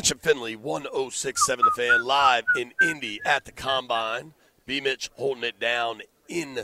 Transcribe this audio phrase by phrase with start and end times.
[0.00, 4.32] Mitch and Finley, 1067 The Fan, live in Indy at the Combine.
[4.64, 4.80] B.
[4.80, 6.60] Mitch holding it down in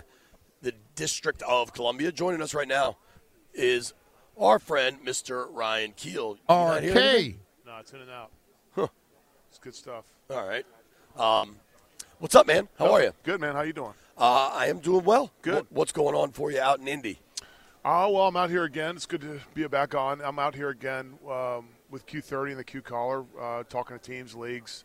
[0.62, 2.12] the District of Columbia.
[2.12, 2.96] Joining us right now
[3.52, 3.92] is
[4.40, 5.48] our friend, Mr.
[5.50, 6.38] Ryan Kuehl.
[6.38, 6.82] You not?
[6.82, 7.34] RK.
[7.66, 8.30] No, it's in and out.
[8.74, 8.86] Huh.
[9.50, 10.06] It's good stuff.
[10.30, 10.64] All right.
[11.18, 11.56] Um,
[12.20, 12.68] what's up, man?
[12.78, 13.12] How are you?
[13.22, 13.54] Good, man.
[13.54, 13.92] How you doing?
[14.16, 15.30] Uh, I am doing well.
[15.42, 15.54] Good.
[15.56, 17.18] What- what's going on for you out in Indy?
[17.84, 18.96] Oh, well, I'm out here again.
[18.96, 20.22] It's good to be back on.
[20.22, 24.34] I'm out here again um, with Q30 and the Q Collar, uh, talking to teams,
[24.34, 24.84] leagues,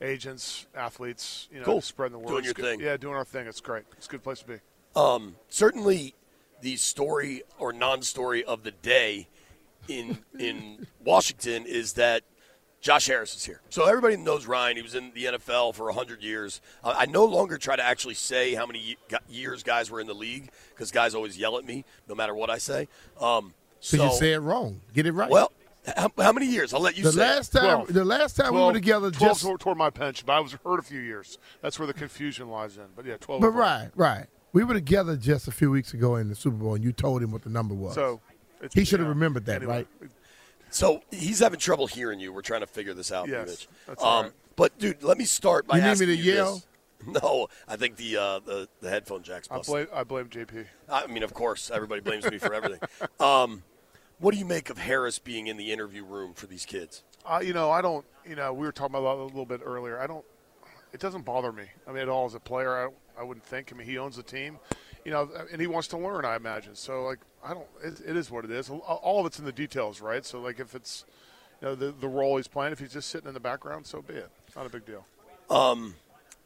[0.00, 1.80] agents, athletes, you know, Cool.
[1.80, 2.28] spreading the word.
[2.28, 2.80] Doing your good- thing.
[2.80, 3.46] Yeah, doing our thing.
[3.46, 3.84] It's great.
[3.96, 4.56] It's a good place to be.
[4.96, 6.14] Um, certainly,
[6.60, 9.28] the story or non-story of the day
[9.88, 12.22] in in Washington is that
[12.80, 13.60] Josh Harris is here.
[13.70, 14.76] So everybody knows Ryan.
[14.76, 16.60] He was in the NFL for hundred years.
[16.84, 18.96] Uh, I no longer try to actually say how many
[19.28, 22.50] years guys were in the league because guys always yell at me no matter what
[22.50, 22.88] I say.
[23.20, 24.80] Um, So, so you said wrong.
[24.94, 25.30] Get it right.
[25.30, 25.50] well,
[25.96, 26.72] how, how many years?
[26.72, 27.20] I'll let you the say.
[27.20, 27.92] last time, Twelve.
[27.92, 30.52] the last time we were together, 12 just toward, toward my pension, but I was
[30.64, 31.38] hurt a few years.
[31.60, 32.84] That's where the confusion lies in.
[32.94, 33.40] But yeah, 12.
[33.40, 34.26] but right, right.
[34.52, 37.22] We were together just a few weeks ago in the Super Bowl, and you told
[37.22, 37.94] him what the number was.
[37.94, 38.20] So
[38.60, 39.14] it's, He should have yeah.
[39.14, 39.86] remembered that, Anyway,
[40.70, 42.32] So he's having trouble hearing you.
[42.32, 43.68] We're trying to figure this out, Yes, Mitch.
[43.86, 44.32] that's all right.
[44.56, 46.54] But dude, let me start by You need me to you yell?
[46.54, 46.66] this.
[47.04, 50.66] No, I think the uh, the the headphone jack's I blame, I blame JP.
[50.88, 52.78] I mean, of course, everybody blames me for everything.
[53.18, 53.64] Um,
[54.22, 57.02] what do you make of Harris being in the interview room for these kids?
[57.26, 58.06] Uh, you know, I don't.
[58.26, 60.00] You know, we were talking about that a little bit earlier.
[60.00, 60.24] I don't.
[60.92, 61.64] It doesn't bother me.
[61.88, 63.72] I mean, at all as a player, I, I wouldn't think.
[63.72, 64.58] I mean, he owns the team,
[65.04, 66.24] you know, and he wants to learn.
[66.24, 66.76] I imagine.
[66.76, 67.66] So, like, I don't.
[67.82, 68.70] It, it is what it is.
[68.70, 70.24] All of it's in the details, right?
[70.24, 71.04] So, like, if it's,
[71.60, 74.02] you know, the the role he's playing, if he's just sitting in the background, so
[74.02, 74.30] be it.
[74.54, 75.04] Not a big deal.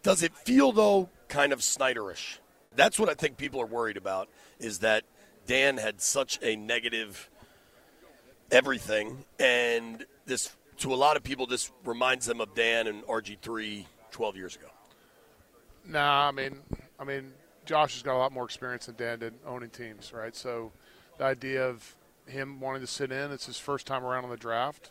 [0.02, 2.38] Does it feel though kind of Snyderish?
[2.74, 4.28] That's what I think people are worried about.
[4.58, 5.04] Is that
[5.46, 7.28] Dan had such a negative
[8.50, 13.38] everything, and this to a lot of people this reminds them of Dan and RG
[13.40, 14.66] three 12 years ago.
[15.86, 16.60] Nah, I mean,
[16.98, 17.32] I mean,
[17.64, 20.34] Josh has got a lot more experience than Dan did owning teams, right?
[20.34, 20.72] So,
[21.18, 21.94] the idea of
[22.26, 24.90] him wanting to sit in, it's his first time around on the draft.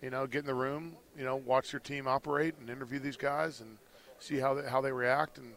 [0.00, 3.18] You know, get in the room, you know, watch your team operate and interview these
[3.18, 3.76] guys and
[4.18, 5.52] see how they, how they react, and,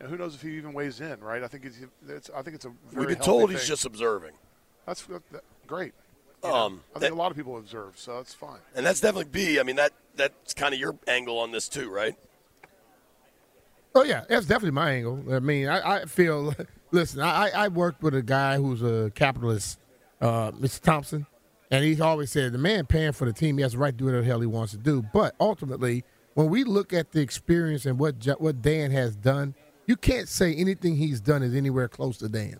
[0.00, 1.42] and who knows if he even weighs in, right?
[1.42, 4.32] I think it's, it's I think it's a very We've been told he's just observing,
[4.84, 5.94] that's that, that- great.
[6.42, 8.60] You know, Um, I that- think a lot of people observe, so that's fine.
[8.74, 9.58] and that's definitely B.
[9.58, 12.16] I mean that that's kind of your angle on this too, right?
[13.94, 15.24] Oh yeah, that's definitely my angle.
[15.34, 16.54] I mean, I, I feel.
[16.90, 19.78] Listen, I, I worked with a guy who's a capitalist,
[20.22, 20.80] uh, Mr.
[20.80, 21.26] Thompson,
[21.70, 23.96] and he's always said the man paying for the team, he has the right to
[23.96, 25.02] do whatever the hell he wants to do.
[25.12, 29.54] But ultimately, when we look at the experience and what what Dan has done,
[29.86, 32.58] you can't say anything he's done is anywhere close to Dan.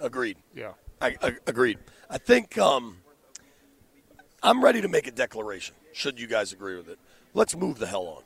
[0.00, 0.38] Agreed.
[0.54, 0.72] Yeah.
[1.00, 1.78] I, I agreed.
[2.08, 2.98] I think um,
[4.42, 5.74] I'm ready to make a declaration.
[5.92, 6.98] Should you guys agree with it?
[7.34, 8.22] Let's move the hell on.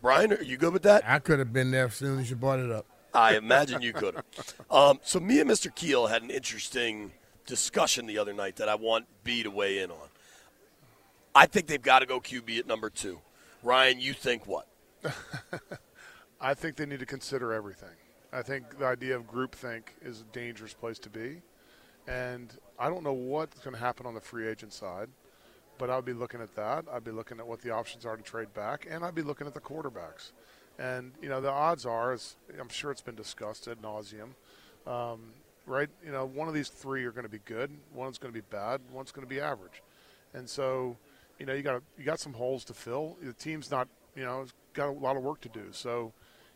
[0.00, 1.02] Brian, are you good with that?
[1.06, 2.86] I could have been there as soon as you brought it up.
[3.14, 4.24] I imagine you could have.
[4.70, 5.72] Um, so me and Mr.
[5.72, 7.12] Kuehl had an interesting
[7.46, 10.08] discussion the other night that I want B to weigh in on.
[11.34, 13.20] I think they've got to go QB at number two.
[13.62, 14.66] Ryan, you think what?
[16.40, 17.94] I think they need to consider everything.
[18.32, 21.40] I think the idea of groupthink is a dangerous place to be.
[22.06, 25.08] And I don't know what's going to happen on the free agent side,
[25.78, 26.84] but I'd be looking at that.
[26.92, 29.46] I'd be looking at what the options are to trade back, and I'd be looking
[29.46, 30.32] at the quarterbacks.
[30.78, 34.30] And, you know, the odds are, as I'm sure it's been discussed ad nauseum,
[34.86, 35.20] um,
[35.66, 35.88] right?
[36.04, 38.44] You know, one of these three are going to be good, one's going to be
[38.50, 39.82] bad, one's going to be average.
[40.34, 40.96] And so,
[41.38, 43.16] you know, you got you got some holes to fill.
[43.22, 45.66] The team's not, you know, got a lot of work to do.
[45.70, 46.12] So,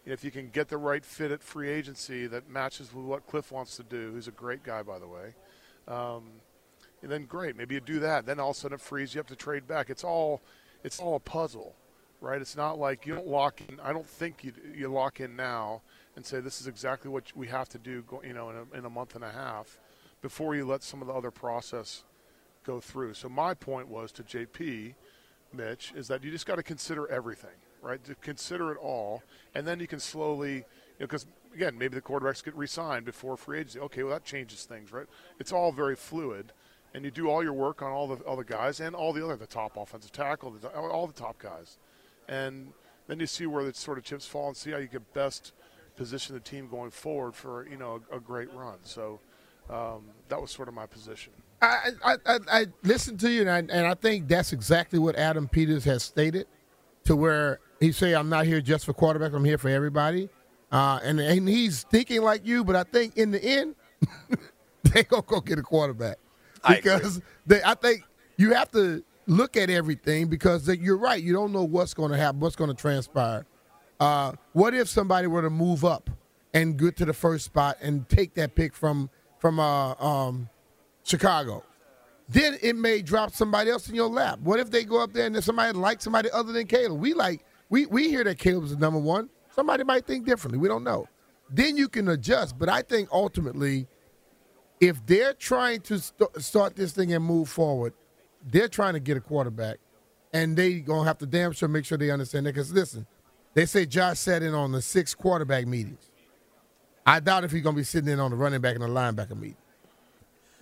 [0.09, 3.53] if you can get the right fit at free agency that matches with what Cliff
[3.53, 5.35] wants to do, who's a great guy, by the way,
[5.87, 6.25] um,
[7.03, 7.57] and then great.
[7.57, 8.27] Maybe you do that.
[8.27, 9.91] Then all of a sudden it frees you up to trade back.
[9.91, 10.43] It's all,
[10.83, 11.75] it's all a puzzle,
[12.21, 12.41] right?
[12.41, 13.79] It's not like you don't lock in.
[13.81, 15.83] I don't think you you lock in now
[16.17, 18.05] and say this is exactly what we have to do.
[18.25, 19.79] You know, in a, in a month and a half,
[20.23, 22.05] before you let some of the other process
[22.65, 23.15] go through.
[23.15, 24.95] So my point was to JP,
[25.53, 28.03] Mitch, is that you just got to consider everything, right?
[28.05, 29.23] To consider it all,
[29.55, 30.61] and then you can slowly, you
[31.01, 33.81] know, because again, maybe the quarterbacks get re-signed before free agency.
[33.81, 35.07] Okay, well that changes things, right?
[35.39, 36.53] It's all very fluid,
[36.95, 39.37] and you do all your work on all the the guys and all the other
[39.37, 41.79] the top offensive tackle, the, all the top guys,
[42.29, 42.73] and
[43.07, 45.53] then you see where the sort of chips fall and see how you can best
[45.97, 48.77] position the team going forward for you know a, a great run.
[48.85, 49.21] So
[49.71, 51.33] um, that was sort of my position.
[51.61, 55.17] I, I, I, I listened to you, and I, and I think that's exactly what
[55.17, 56.47] Adam Peters has stated,
[57.09, 59.33] to where he say, "I'm not here just for quarterback.
[59.33, 60.29] I'm here for everybody,"
[60.71, 62.65] uh, and and he's thinking like you.
[62.65, 63.75] But I think in the end,
[64.85, 66.19] they gonna go get a quarterback
[66.63, 68.05] I because they, I think
[68.37, 71.23] you have to look at everything because you're right.
[71.23, 73.47] You don't know what's going to happen, what's going to transpire.
[74.01, 76.09] Uh, what if somebody were to move up
[76.55, 80.49] and get to the first spot and take that pick from from uh, um,
[81.05, 81.65] Chicago?
[82.29, 84.39] Then it may drop somebody else in your lap.
[84.41, 87.01] What if they go up there and somebody like somebody other than Caleb?
[87.01, 89.31] We like we we hear that Caleb's the number one.
[89.55, 90.59] Somebody might think differently.
[90.59, 91.09] We don't know.
[91.51, 92.59] Then you can adjust.
[92.59, 93.87] But I think ultimately,
[94.81, 97.95] if they're trying to st- start this thing and move forward,
[98.47, 99.79] they're trying to get a quarterback,
[100.33, 102.55] and they gonna have to damn sure make sure they understand that.
[102.55, 103.07] Because listen,
[103.55, 106.11] they say Josh sat in on the six quarterback meetings.
[107.07, 109.35] I doubt if he's gonna be sitting in on the running back and the linebacker
[109.39, 109.57] meeting.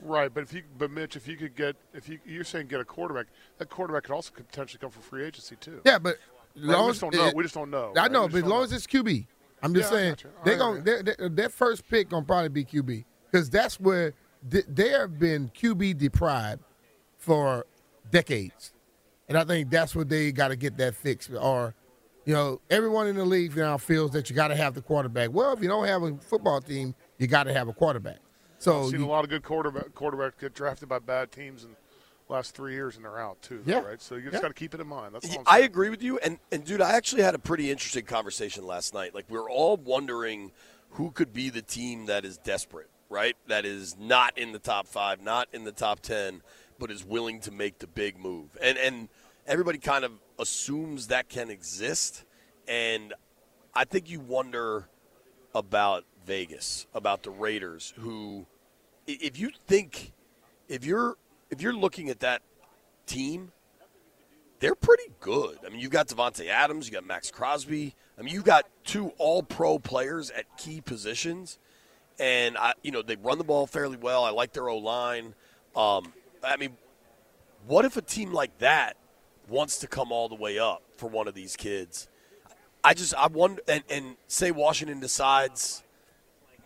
[0.03, 2.81] Right, but if you, but Mitch, if you could get, if you, you're saying get
[2.81, 3.27] a quarterback,
[3.59, 5.81] that quarterback could also could potentially come from free agency too.
[5.85, 6.17] Yeah, but
[6.55, 6.85] right?
[6.85, 7.33] we just don't know.
[7.35, 7.93] We just don't know.
[7.97, 8.13] I right?
[8.13, 8.63] know, but as long know.
[8.63, 9.27] as it's QB,
[9.63, 13.49] I'm just yeah, saying they're going to their first pick gonna probably be QB because
[13.49, 14.13] that's where
[14.43, 16.63] they have been QB deprived
[17.17, 17.67] for
[18.11, 18.75] decades,
[19.29, 21.31] and I think that's what they got to get that fixed.
[21.33, 21.75] Or,
[22.27, 25.33] you know, everyone in the league now feels that you got to have the quarterback.
[25.33, 28.19] Well, if you don't have a football team, you got to have a quarterback.
[28.59, 31.65] So I've seen you, a lot of good quarterback quarterbacks get drafted by bad teams
[31.65, 33.63] in the last three years, and they're out too.
[33.67, 33.81] Yeah.
[33.81, 34.01] Right.
[34.01, 34.41] So you just yeah.
[34.41, 35.15] got to keep it in mind.
[35.15, 36.19] That's I agree with you.
[36.19, 39.15] And and dude, I actually had a pretty interesting conversation last night.
[39.15, 40.53] Like we are all wondering
[40.91, 43.37] who could be the team that is desperate, right?
[43.49, 46.43] That is not in the top five, not in the top ten,
[46.79, 48.57] but is willing to make the big move.
[48.63, 49.09] And and
[49.47, 52.25] everybody kind of assumes that can exist.
[52.69, 53.15] And
[53.75, 54.89] I think you wonder
[55.55, 58.47] about Vegas, about the Raiders, who,
[59.07, 60.13] if you think,
[60.69, 61.17] if you're
[61.51, 62.43] if you're looking at that
[63.07, 63.53] team,
[64.59, 65.59] they're pretty good.
[65.65, 67.95] I mean, you got Davante Adams, you got Maxx Crosby.
[68.19, 71.59] I mean, you got two All-Pro players at key positions,
[72.19, 74.25] and I, you know, they run the ball fairly well.
[74.25, 75.35] I like their O line.
[75.77, 76.13] Um,
[76.43, 76.77] I mean,
[77.67, 78.97] what if a team like that
[79.49, 82.09] wants to come all the way up for one of these kids?
[82.83, 85.83] I just I wonder, and, and say Washington decides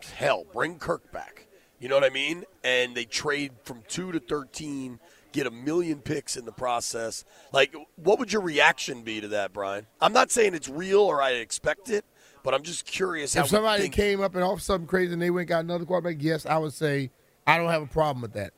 [0.08, 1.46] hell, bring Kirk back.
[1.78, 2.44] You know what I mean?
[2.62, 5.00] And they trade from two to thirteen,
[5.32, 7.24] get a million picks in the process.
[7.52, 9.86] Like, what would your reaction be to that, Brian?
[10.00, 12.04] I'm not saying it's real or I expect it,
[12.42, 13.34] but I'm just curious.
[13.34, 16.44] If somebody came up and all something crazy and they went got another quarterback, yes,
[16.44, 17.10] I would say
[17.46, 18.52] I don't have a problem with that.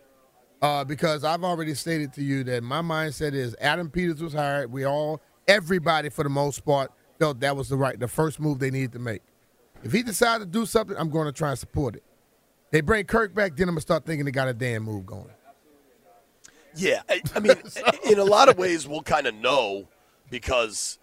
[0.61, 4.71] Uh, because I've already stated to you that my mindset is Adam Peters was hired.
[4.71, 8.61] We all, everybody for the most part, felt that was the right, the first move
[8.61, 9.23] they needed to make.
[9.83, 12.03] If he decides to do something, I'm going to try and support it.
[12.71, 15.05] They bring Kirk back, then I'm going to start thinking they got a damn move
[15.05, 15.31] going.
[16.75, 17.83] Yeah, I, I mean, so.
[18.05, 19.89] in a lot of ways, we'll kind of know
[20.31, 20.99] because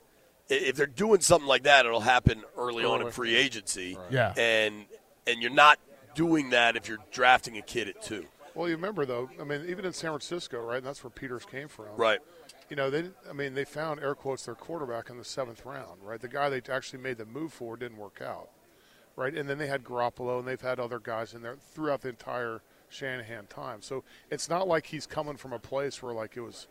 [0.50, 3.96] if they're doing something like that, it'll happen early on in free agency.
[3.96, 4.12] Right.
[4.12, 4.86] Yeah, and
[5.28, 5.78] and you're not
[6.16, 8.26] doing that if you're drafting a kid at two.
[8.56, 10.78] Well, you remember though, I mean, even in San Francisco, right?
[10.78, 11.86] And that's where Peters came from.
[11.96, 12.20] Right.
[12.70, 16.02] You know, they, I mean, they found air quotes their quarterback in the seventh round,
[16.04, 16.20] right?
[16.20, 18.50] The guy they actually made the move for didn't work out
[19.20, 19.36] right?
[19.36, 22.62] And then they had Garoppolo, and they've had other guys in there throughout the entire
[22.90, 23.82] Shanahan time.
[23.82, 26.68] So it's not like he's coming from a place where like it was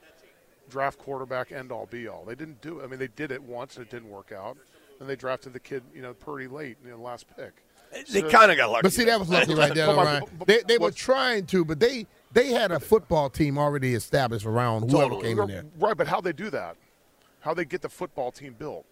[0.69, 2.25] draft quarterback end all be all.
[2.25, 2.85] They didn't do it.
[2.85, 4.57] I mean, they did it once, and it didn't work out,
[4.99, 7.63] and they drafted the kid, you know, pretty late in the last pick.
[8.11, 8.83] They so, kind of got lucky.
[8.83, 10.25] But see, that was lucky right there, Ryan.
[10.47, 14.91] They, they were trying to, but they they had a football team already established around
[14.91, 15.23] whoever totally.
[15.29, 15.65] came in there.
[15.79, 16.77] Right, but how they do that?
[17.41, 18.85] How they get the football team built?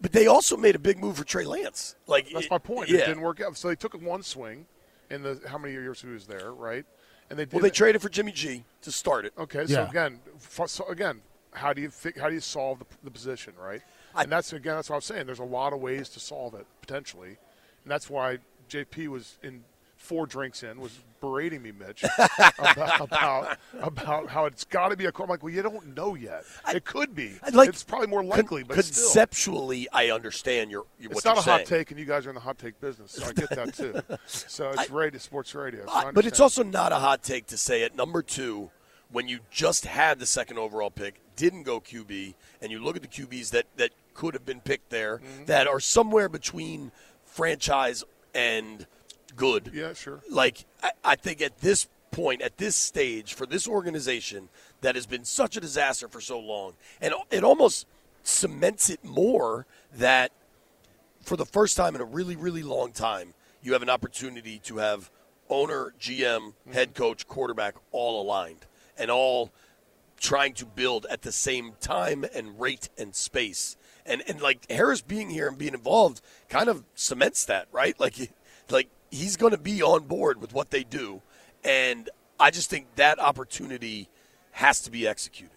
[0.00, 1.96] But they also made a big move for Trey Lance.
[2.06, 2.90] Like that's my point.
[2.90, 2.98] Yeah.
[2.98, 3.56] It didn't work out.
[3.56, 4.66] So they took one swing
[5.10, 6.84] in the how many years he was there, right?
[7.30, 7.74] And they well, they it.
[7.74, 9.32] traded for Jimmy G to start it.
[9.38, 9.66] Okay, yeah.
[9.66, 10.20] so again,
[10.66, 11.22] so again,
[11.52, 13.82] how do you how do you solve the, the position, right?
[14.14, 15.26] I, and that's again, that's what I'm saying.
[15.26, 17.38] There's a lot of ways to solve it potentially,
[17.82, 19.64] and that's why JP was in
[20.04, 22.04] four drinks in, was berating me, Mitch,
[22.58, 25.24] about, about, about how it's got to be a core.
[25.24, 26.44] I'm like, well, you don't know yet.
[26.64, 27.38] I, it could be.
[27.52, 29.98] Like, it's probably more likely, con- but conceptually, still.
[29.98, 30.84] I understand your.
[31.00, 31.58] your it's not a saying.
[31.60, 33.74] hot take, and you guys are in the hot take business, so I get that
[33.74, 34.00] too.
[34.26, 35.86] so it's I, radio, sports radio.
[35.86, 38.70] So but it's also not a hot take to say at number two,
[39.10, 43.02] when you just had the second overall pick, didn't go QB, and you look at
[43.02, 45.46] the QBs that that could have been picked there, mm-hmm.
[45.46, 46.92] that are somewhere between
[47.24, 48.86] franchise and
[49.36, 49.70] good.
[49.72, 50.22] Yeah, sure.
[50.30, 54.48] Like, I, I think at this point, at this stage, for this organization
[54.80, 57.86] that has been such a disaster for so long, and it almost
[58.22, 60.32] cements it more that
[61.22, 64.78] for the first time in a really, really long time, you have an opportunity to
[64.78, 65.10] have
[65.48, 66.72] owner, GM, mm-hmm.
[66.72, 69.50] head coach, quarterback all aligned and all
[70.18, 73.76] trying to build at the same time and rate and space.
[74.06, 77.98] And and like Harris being here and being involved kind of cements that, right?
[77.98, 78.32] Like
[78.70, 81.22] like he's going to be on board with what they do,
[81.62, 84.08] and I just think that opportunity
[84.52, 85.56] has to be executed.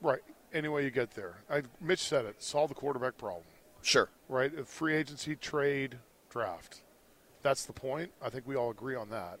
[0.00, 0.20] Right.
[0.52, 1.36] Any way you get there.
[1.50, 2.42] I, Mitch said it.
[2.42, 3.44] Solve the quarterback problem.
[3.82, 4.08] Sure.
[4.28, 4.66] Right.
[4.66, 6.82] Free agency, trade, draft.
[7.42, 8.10] That's the point.
[8.22, 9.38] I think we all agree on that.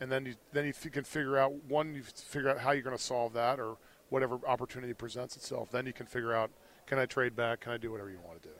[0.00, 1.94] And then you then you can figure out one.
[1.94, 3.76] You figure out how you're going to solve that, or
[4.08, 5.70] whatever opportunity presents itself.
[5.70, 6.50] Then you can figure out
[6.86, 7.60] can I trade back?
[7.60, 8.54] Can I do whatever you want to do?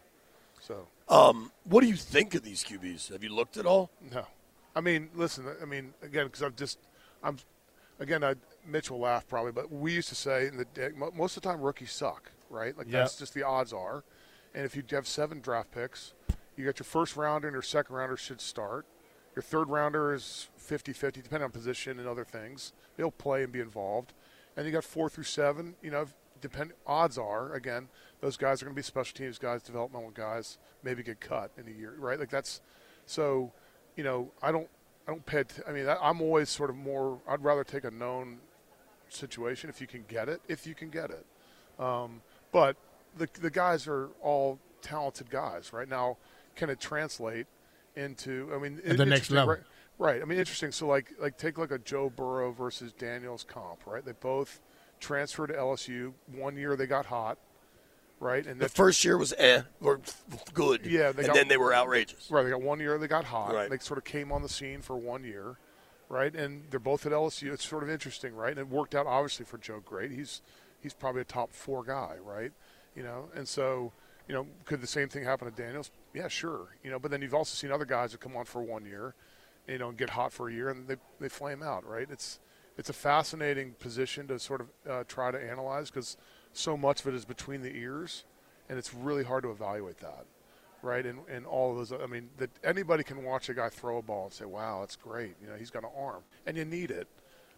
[0.62, 3.12] So, um, what do you think of these QBs?
[3.12, 3.90] Have you looked at all?
[4.12, 4.24] No,
[4.76, 5.44] I mean, listen.
[5.60, 6.78] I mean, again, because I'm just,
[7.22, 7.36] I'm,
[7.98, 11.36] again, I, Mitch will laugh probably, but we used to say in the day, most
[11.36, 12.78] of the time rookies suck, right?
[12.78, 12.94] Like yep.
[12.94, 14.04] that's just the odds are.
[14.54, 16.12] And if you have seven draft picks,
[16.56, 18.86] you got your first rounder and your second rounder should start.
[19.34, 22.72] Your third rounder is 50-50, depending on position and other things.
[22.96, 24.12] They'll play and be involved.
[24.56, 25.74] And you got four through seven.
[25.82, 26.06] You know,
[26.42, 26.72] depend.
[26.86, 27.88] Odds are again
[28.22, 31.66] those guys are going to be special teams guys, developmental guys, maybe get cut in
[31.66, 32.18] a year, right?
[32.18, 32.60] Like that's
[33.06, 33.52] so.
[33.94, 34.68] You know, I don't.
[35.06, 35.44] I don't pay.
[35.68, 37.18] I mean, I'm always sort of more.
[37.28, 38.38] I'd rather take a known
[39.10, 40.40] situation if you can get it.
[40.48, 41.26] If you can get it,
[41.82, 42.22] um,
[42.52, 42.76] but
[43.18, 46.16] the the guys are all talented guys right now.
[46.56, 47.46] Can it translate
[47.96, 48.50] into?
[48.54, 49.54] I mean, the next level.
[49.54, 49.62] Right,
[49.98, 50.22] right.
[50.22, 50.72] I mean, interesting.
[50.72, 54.04] So like like take like a Joe Burrow versus Daniels comp, right?
[54.04, 54.60] They both
[55.02, 56.14] transferred to LSU.
[56.34, 57.38] One year they got hot
[58.22, 58.46] right?
[58.46, 60.00] And the first year was eh or
[60.54, 60.86] good.
[60.86, 62.30] Yeah, and got, then they were outrageous.
[62.30, 63.52] Right, they got one year they got hot.
[63.52, 63.68] Right.
[63.68, 65.58] They sort of came on the scene for one year,
[66.08, 66.34] right?
[66.34, 67.52] And they're both at LSU.
[67.52, 68.50] It's sort of interesting, right?
[68.50, 70.12] And it worked out obviously for Joe Great.
[70.12, 70.40] He's
[70.80, 72.52] he's probably a top four guy, right?
[72.94, 73.92] You know, and so
[74.28, 75.90] you know, could the same thing happen to Daniels?
[76.14, 76.76] Yeah, sure.
[76.84, 79.14] You know, but then you've also seen other guys that come on for one year,
[79.66, 82.06] you know, and get hot for a year and they they flame out, right?
[82.10, 82.38] It's
[82.78, 86.16] it's a fascinating position to sort of uh, try to analyze because
[86.52, 88.24] so much of it is between the ears,
[88.68, 90.24] and it's really hard to evaluate that,
[90.82, 91.04] right?
[91.04, 92.00] And and all of those.
[92.00, 94.96] I mean, that anybody can watch a guy throw a ball and say, "Wow, that's
[94.96, 97.08] great." You know, he's got an arm, and you need it.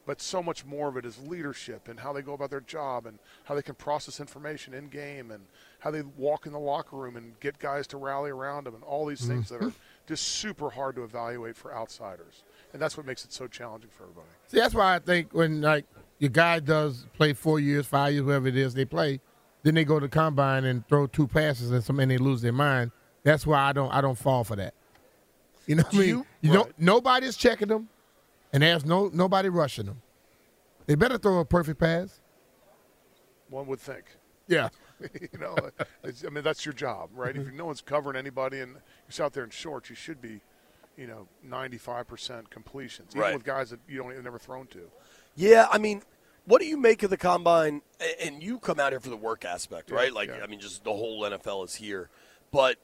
[0.07, 3.07] But so much more of it is leadership and how they go about their job
[3.07, 5.47] and how they can process information in game and
[5.79, 8.85] how they walk in the locker room and get guys to rally around them and
[8.85, 9.79] all these things that are mm-hmm.
[10.07, 12.45] just super hard to evaluate for outsiders.
[12.75, 14.27] And that's what makes it so challenging for everybody.
[14.49, 15.87] See, that's why I think when like
[16.19, 19.21] your guy does play four years, five years, whatever it is they play,
[19.63, 22.43] then they go to the combine and throw two passes and some and they lose
[22.43, 22.91] their mind.
[23.23, 24.75] That's why I don't I don't fall for that.
[25.67, 26.09] You know what I mean?
[26.09, 26.67] You, you right.
[26.67, 27.89] know nobody's checking them,
[28.53, 30.03] and there's no nobody rushing them.
[30.87, 32.21] They better throw a perfect pass.
[33.49, 34.05] One would think.
[34.49, 34.69] Yeah.
[35.21, 35.57] you know,
[36.05, 37.37] I mean that's your job, right?
[37.37, 37.57] if mm-hmm.
[37.57, 38.77] no one's covering anybody and
[39.09, 40.41] you're out there in shorts, you should be,
[40.97, 43.35] you know, 95% completions, even right.
[43.35, 44.91] with guys that you don't even never thrown to.
[45.35, 46.03] Yeah, I mean,
[46.47, 47.83] what do you make of the combine?
[48.23, 50.09] And you come out here for the work aspect, right?
[50.09, 50.41] Yeah, like, yeah.
[50.43, 52.11] I mean, just the whole NFL is here.
[52.53, 52.77] But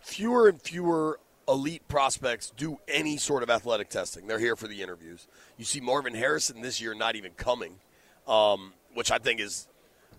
[0.00, 4.26] fewer and fewer elite prospects do any sort of athletic testing.
[4.26, 5.26] They're here for the interviews.
[5.58, 7.76] You see Marvin Harrison this year not even coming,
[8.26, 9.66] um, which I think is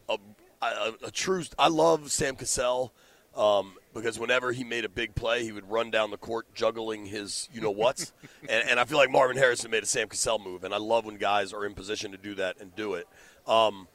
[0.10, 0.18] a,
[0.62, 1.44] a, a true.
[1.58, 2.94] I love Sam Cassell.
[3.36, 7.06] Um, because whenever he made a big play, he would run down the court juggling
[7.06, 8.13] his you know what's.
[8.50, 11.06] and, and, I feel like Marvin Harrison made a Sam Cassell move, and I love
[11.06, 13.08] when guys are in position to do that and do it.
[13.48, 13.88] Um,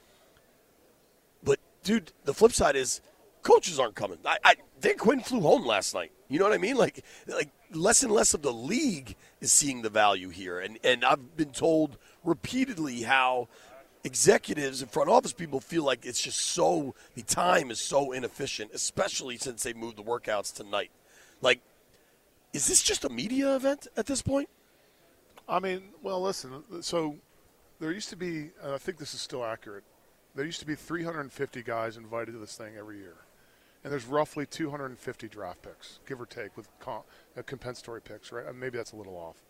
[1.42, 3.00] but dude, the flip side is
[3.42, 4.18] coaches aren't coming.
[4.24, 6.12] I, I Dan Quinn flew home last night.
[6.28, 6.76] You know what I mean?
[6.76, 11.04] Like like less and less of the league is seeing the value here, and and
[11.04, 13.48] I've been told repeatedly how
[14.04, 18.70] executives and front office people feel like it's just so the time is so inefficient,
[18.72, 20.90] especially since they moved the workouts tonight.
[21.40, 21.60] Like,
[22.52, 24.48] is this just a media event at this point?
[25.48, 26.62] I mean, well, listen.
[26.80, 27.16] So
[27.80, 29.84] there used to be, and I think this is still accurate.
[30.34, 33.16] There used to be 350 guys invited to this thing every year,
[33.82, 37.04] and there's roughly 250 draft picks, give or take, with comp,
[37.36, 38.30] uh, compensatory picks.
[38.30, 38.44] Right?
[38.54, 39.42] Maybe that's a little off.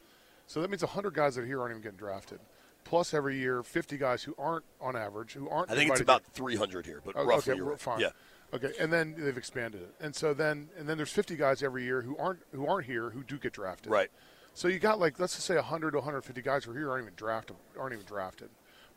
[0.47, 2.41] So that means 100 guys that are here aren't even getting drafted
[2.89, 5.71] plus every year 50 guys who aren't on average, who aren't.
[5.71, 7.53] I think it's about 300 here, but oh, roughly.
[7.53, 7.79] Okay, right.
[7.79, 8.01] fine.
[8.01, 8.11] Yeah.
[8.55, 11.85] Okay, and then they've expanded it, and so then and then there's 50 guys every
[11.85, 13.93] year who aren't who aren't here who do get drafted.
[13.93, 14.11] Right.
[14.55, 17.05] So you got like let's just say 100 to 150 guys who are here aren't
[17.05, 18.49] even drafted aren't even drafted,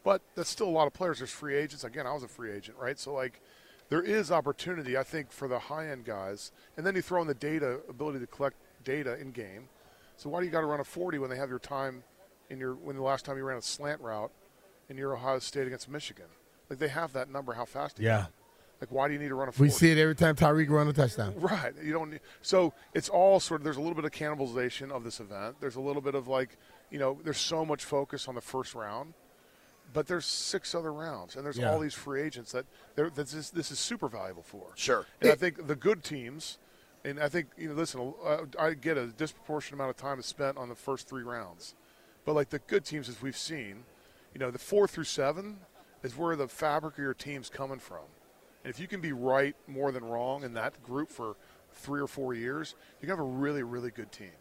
[0.05, 1.17] but that's still a lot of players.
[1.17, 1.83] There's free agents.
[1.83, 2.98] Again, I was a free agent, right?
[2.98, 3.41] So like
[3.89, 7.27] there is opportunity, I think, for the high end guys, and then you throw in
[7.27, 8.55] the data ability to collect
[8.86, 9.67] data in game.
[10.15, 12.03] So why do you got to run a 40 when they have your time
[12.51, 14.31] in your when the last time you ran a slant route
[14.89, 16.25] in your Ohio State against Michigan.
[16.70, 17.53] Like they have that number.
[17.53, 18.00] How fast?
[18.00, 18.27] Yeah.
[18.79, 19.51] Like why do you need to run a?
[19.51, 19.62] 40?
[19.62, 21.34] We see it every time Tyreek run a touchdown.
[21.39, 21.74] Right.
[21.81, 22.12] You don't.
[22.12, 23.63] Need, so it's all sort of.
[23.63, 25.55] There's a little bit of cannibalization of this event.
[25.62, 26.58] There's a little bit of like,
[26.89, 29.13] you know, there's so much focus on the first round,
[29.93, 31.72] but there's six other rounds, and there's yeah.
[31.72, 32.65] all these free agents that
[32.96, 34.72] this is, this is super valuable for.
[34.75, 35.05] Sure.
[35.22, 36.58] And it, I think the good teams.
[37.03, 37.74] And I think you know.
[37.74, 41.24] Listen, uh, I get a disproportionate amount of time is spent on the first three
[41.24, 41.74] rounds,
[42.25, 43.83] but like the good teams, as we've seen,
[44.33, 45.59] you know, the four through seven,
[46.03, 48.05] is where the fabric of your team's coming from.
[48.63, 51.35] And if you can be right more than wrong in that group for
[51.73, 54.31] three or four years, you can have a really, really good team.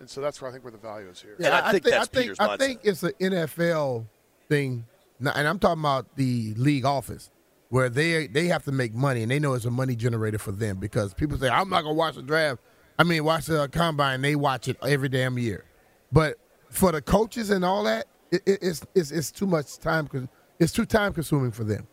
[0.00, 1.36] And so that's where I think where the value is here.
[1.38, 4.06] Yeah, I think that's I think, Peter's I think it's an NFL
[4.48, 4.86] thing,
[5.18, 7.30] and I'm talking about the league office
[7.68, 10.52] where they they have to make money and they know it's a money generator for
[10.52, 12.60] them because people say I'm not gonna watch the draft.
[12.98, 14.22] I mean, watch the combine.
[14.22, 15.64] They watch it every damn year,
[16.10, 16.38] but
[16.70, 20.06] for the coaches and all that, it, it, it's, it's it's too much time.
[20.06, 20.26] cause
[20.58, 21.86] It's too time consuming for them.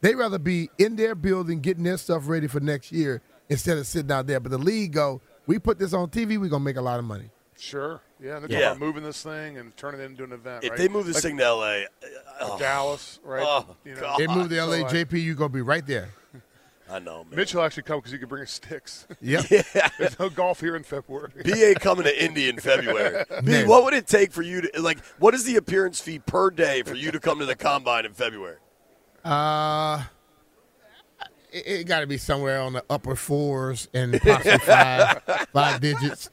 [0.00, 3.86] They'd rather be in their building getting their stuff ready for next year instead of
[3.86, 4.40] sitting out there.
[4.40, 7.04] But the league go, we put this on TV, we're gonna make a lot of
[7.04, 7.30] money.
[7.58, 8.00] Sure.
[8.20, 8.66] Yeah, and they're Yeah.
[8.68, 10.64] talking about moving this thing and turning it into an event.
[10.64, 10.78] If right?
[10.78, 11.86] they move this Like thing to L.A.,
[12.40, 13.44] oh, uh, Dallas, right?
[13.46, 14.18] Oh, you know, God.
[14.18, 16.08] They move the So, uh, LA like, JP, you gonna be right there.
[16.92, 17.36] I know, man.
[17.36, 19.06] Mitch will actually come because he can bring his sticks.
[19.22, 19.44] Yep.
[19.98, 21.30] There's no golf here in February.
[21.44, 23.24] BA coming to Indy in February.
[23.44, 24.98] B, what would it take for you to like?
[25.18, 28.12] What is the appearance fee per day for you to come to the combine in
[28.12, 28.56] February?
[29.24, 30.02] Uh,
[31.52, 35.22] it, it got to be somewhere on the upper fours and possibly five
[35.52, 36.30] five digits.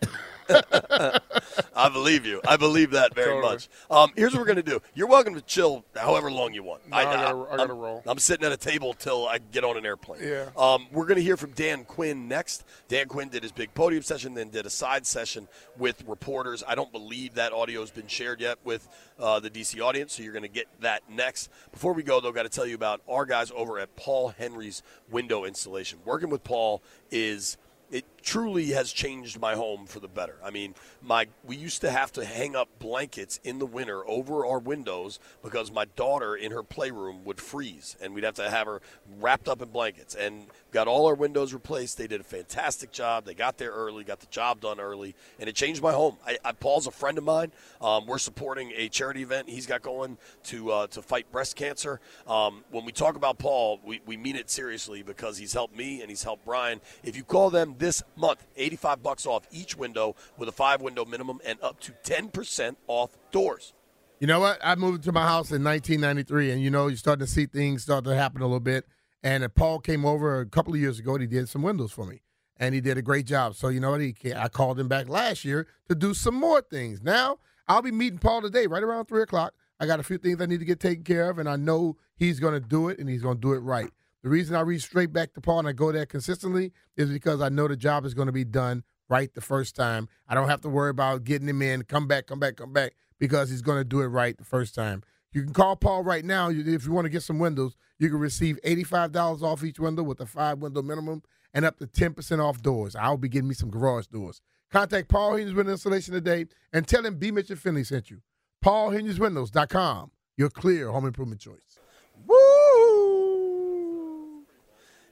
[1.76, 2.42] I believe you.
[2.48, 3.54] I believe that very Totally.
[3.54, 3.70] much.
[3.90, 4.82] Um, here's what we're gonna do.
[4.94, 6.88] You're welcome to chill however long you want.
[6.90, 8.04] No, I gotta- I gotta I'm- roll.
[8.06, 10.22] I'm sitting at a table till I get on an airplane.
[10.24, 10.50] Yeah.
[10.58, 12.64] Um, we're gonna hear from Dan Quinn next.
[12.88, 16.64] Dan Quinn did his big podium session, then did a side session with reporters.
[16.68, 18.88] I don't believe that audio has been shared yet with
[19.20, 21.50] uh, the DC audience, so you're gonna get that next.
[21.72, 24.82] Before we go, though, got to tell you about our guys over at Paul Henry's
[25.10, 26.00] window installation.
[26.06, 27.58] Working with Paul is
[27.92, 30.36] it truly has changed my home for the better.
[30.44, 34.46] I mean, my we used to have to hang up blankets in the winter over
[34.46, 38.68] our windows because my daughter in her playroom would freeze and we'd have to have
[38.68, 38.82] her
[39.20, 41.98] wrapped up in blankets and got all our windows replaced.
[41.98, 43.26] They did a fantastic job.
[43.26, 46.18] They got there early, got the job done early, and it changed my home.
[46.26, 47.52] I, I, Paul's a friend of mine.
[47.82, 52.00] Um, we're supporting a charity event he's got going to uh, to fight breast cancer.
[52.28, 56.02] Um, when we talk about Paul, we, we mean it seriously because he's helped me
[56.02, 56.82] and he's helped Brian.
[57.04, 61.06] If you call them this month, 85 bucks off each window with a five window
[61.06, 63.74] minimum and up to 10% off doors.
[64.20, 64.60] You know what?
[64.62, 67.84] I moved to my house in 1993, and you know, you're starting to see things
[67.84, 68.86] start to happen a little bit.
[69.24, 71.14] And uh, Paul came over a couple of years ago.
[71.14, 72.22] And he did some windows for me,
[72.58, 73.56] and he did a great job.
[73.56, 74.02] So you know what?
[74.02, 77.02] He I called him back last year to do some more things.
[77.02, 79.54] Now I'll be meeting Paul today, right around three o'clock.
[79.80, 81.96] I got a few things I need to get taken care of, and I know
[82.18, 83.90] he's going to do it, and he's going to do it right.
[84.24, 87.42] The reason I reach straight back to Paul and I go there consistently is because
[87.42, 90.10] I know the job is going to be done right the first time.
[90.28, 92.94] I don't have to worry about getting him in, come back, come back, come back,
[93.18, 95.04] because he's going to do it right the first time.
[95.32, 97.76] You can call Paul right now if you want to get some windows.
[97.98, 101.88] You can receive $85 off each window with a five window minimum and up to
[101.88, 102.96] 10% off doors.
[102.96, 104.42] I'll be getting me some garage doors.
[104.72, 107.32] Contact Paul Hinges Window Installation today and tell him B.
[107.32, 108.22] Mitchell Finley sent you.
[108.64, 111.80] PaulHingesWindows.com, your clear home improvement choice.
[112.28, 112.69] Woo!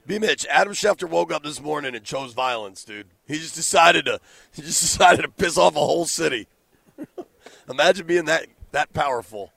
[0.08, 3.08] B Mitch, Adam Schefter woke up this morning and chose violence, dude.
[3.26, 4.18] He just decided to
[4.54, 6.48] he just decided to piss off a whole city.
[7.70, 9.52] Imagine being that that powerful.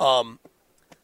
[0.00, 0.38] Um,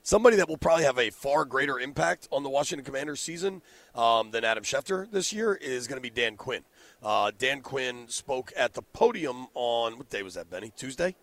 [0.03, 3.61] somebody that will probably have a far greater impact on the Washington Commanders season
[3.94, 6.62] um, than Adam Schefter this year is going to be Dan Quinn.
[7.03, 10.72] Uh, Dan Quinn spoke at the podium on what day was that, Benny?
[10.74, 11.14] Tuesday.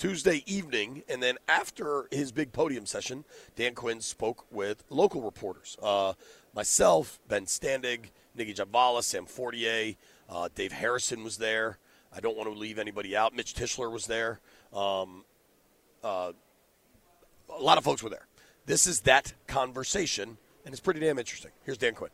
[0.00, 3.22] Tuesday evening, and then after his big podium session,
[3.54, 5.76] Dan Quinn spoke with local reporters.
[5.82, 6.14] Uh,
[6.54, 9.96] myself, Ben Standig, Nicki Jhabvala, Sam Fortier,
[10.28, 11.78] uh, Dave Harrison was there.
[12.14, 13.34] I don't want to leave anybody out.
[13.34, 14.40] Mitch Tischler was there.
[14.72, 15.24] Um,
[16.02, 16.32] uh,
[17.48, 18.26] a lot of folks were there.
[18.66, 21.50] This is that conversation, and it's pretty damn interesting.
[21.64, 22.10] Here's Dan Quinn.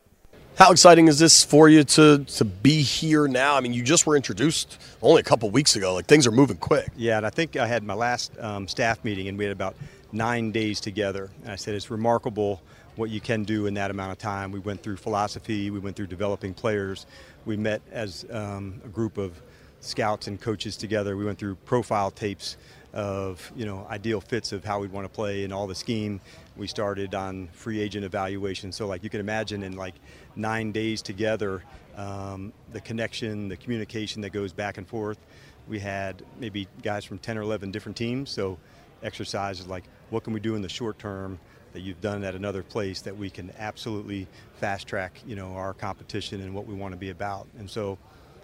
[0.57, 3.55] How exciting is this for you to to be here now?
[3.55, 5.93] I mean, you just were introduced only a couple weeks ago.
[5.93, 6.87] Like things are moving quick.
[6.97, 9.75] Yeah, and I think I had my last um, staff meeting, and we had about
[10.11, 11.29] nine days together.
[11.43, 12.63] And I said it's remarkable
[12.97, 14.51] what you can do in that amount of time.
[14.51, 17.05] We went through philosophy, we went through developing players,
[17.45, 19.41] we met as um, a group of
[19.79, 21.15] scouts and coaches together.
[21.15, 22.57] We went through profile tapes
[22.93, 26.19] of you know ideal fits of how we'd want to play and all the scheme.
[26.55, 28.71] We started on free agent evaluation.
[28.71, 29.95] So like you can imagine in like
[30.35, 31.63] nine days together,
[31.95, 35.19] um, the connection, the communication that goes back and forth.
[35.67, 38.31] We had maybe guys from 10 or 11 different teams.
[38.31, 38.57] So
[39.03, 41.37] exercises like what can we do in the short term
[41.77, 45.75] that you've done at another place that we can absolutely fast track, you know, our
[45.75, 47.45] competition and what we want to be about.
[47.59, 47.99] And so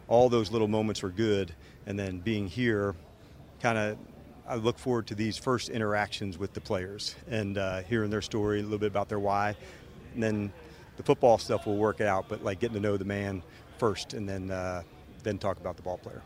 [0.08, 1.52] all those little moments were good.
[1.88, 2.94] And then being here,
[3.60, 3.98] kind of,
[4.48, 8.60] I look forward to these first interactions with the players and uh, hearing their story,
[8.60, 9.56] a little bit about their why.
[10.14, 10.54] And then
[10.98, 13.42] the football stuff will work it out, but like getting to know the man
[13.80, 14.84] first and then, uh,
[15.24, 16.22] then talk about the ball player.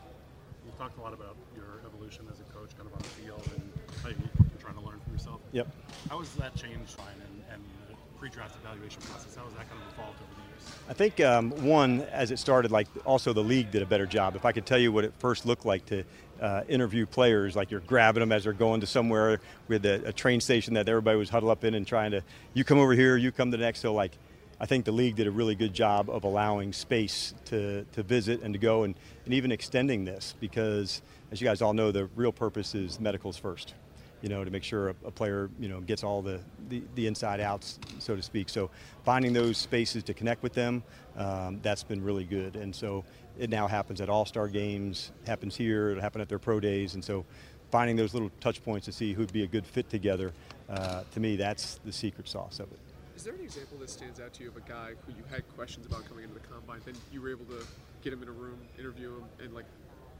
[0.66, 3.50] You talked a lot about your evolution as a coach, kind of on the field,
[3.56, 3.72] and
[4.04, 5.40] how you- you're trying to learn from yourself.
[5.54, 5.68] Yep.
[6.10, 9.36] How has that changed, Ryan, and, and the pre-draft evaluation process?
[9.36, 10.76] How has that kind of evolved over the years?
[10.90, 14.36] I think um, one, as it started, like also the league did a better job.
[14.36, 16.04] If I could tell you what it first looked like to
[16.42, 19.40] uh, interview players, like you're grabbing them as they're going to somewhere.
[19.68, 22.64] with a, a train station that everybody was huddled up in and trying to, you
[22.64, 23.80] come over here, you come to the next.
[23.80, 24.18] So like,
[24.60, 28.42] I think the league did a really good job of allowing space to, to visit
[28.42, 32.06] and to go and, and even extending this because, as you guys all know, the
[32.16, 33.74] real purpose is medicals first
[34.22, 37.08] you know, to make sure a, a, player, you know, gets all the, the, the,
[37.08, 38.50] inside outs, so to speak.
[38.50, 38.70] So
[39.04, 40.84] finding those spaces to connect with them,
[41.16, 42.56] um, that's been really good.
[42.56, 43.04] And so
[43.38, 46.96] it now happens at all-star games, happens here, it'll happen at their pro days.
[46.96, 47.26] And so
[47.72, 50.34] finding those little touch points to see who'd be a good fit together,
[50.70, 52.80] uh, to me, that's the secret sauce of it.
[53.16, 55.48] Is there an example that stands out to you of a guy who you had
[55.56, 57.66] questions about coming into the combine, then you were able to
[58.04, 59.66] get him in a room, interview him, and like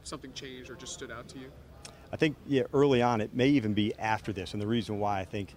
[0.02, 1.50] something changed or just stood out to you?
[2.12, 5.20] I think yeah, early on it may even be after this, and the reason why
[5.20, 5.54] I think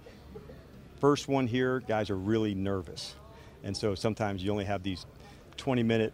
[1.00, 3.16] first one here, guys are really nervous,
[3.64, 5.06] and so sometimes you only have these
[5.58, 6.14] 20 minute.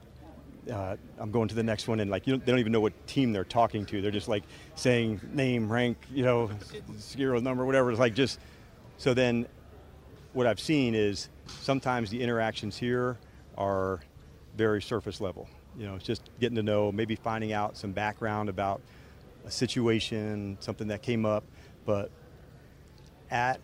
[0.72, 3.08] Uh, I'm going to the next one, and like don't, they don't even know what
[3.08, 4.02] team they're talking to.
[4.02, 4.44] They're just like
[4.76, 6.52] saying name, rank, you know,
[6.98, 7.90] serial number, whatever.
[7.90, 8.40] It's like just
[8.98, 9.14] so.
[9.14, 9.48] Then,
[10.34, 11.30] what I've seen is
[11.62, 13.18] sometimes the interactions here
[13.58, 14.02] are
[14.58, 15.48] very surface level.
[15.78, 18.82] You know, it's just getting to know, maybe finding out some background about
[19.48, 21.46] a situation, something that came up,
[21.86, 22.12] but
[23.32, 23.60] at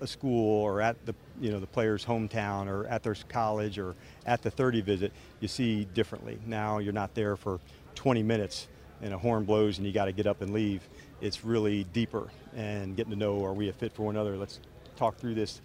[0.00, 3.94] a school or at the you know the player's hometown or at their college or
[4.26, 6.38] at the 30 visit, you see differently.
[6.46, 7.60] Now you're not there for
[7.94, 8.68] 20 minutes
[9.00, 10.86] and a horn blows and you got to get up and leave.
[11.20, 14.36] It's really deeper and getting to know are we a fit for one another.
[14.36, 14.60] Let's
[14.96, 15.60] talk through this